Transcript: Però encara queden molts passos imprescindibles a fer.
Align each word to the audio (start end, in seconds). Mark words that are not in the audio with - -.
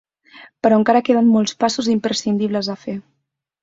Però 0.67 0.79
encara 0.81 1.03
queden 1.11 1.31
molts 1.35 1.55
passos 1.67 1.93
imprescindibles 1.97 2.75
a 2.79 2.83
fer. 2.85 3.01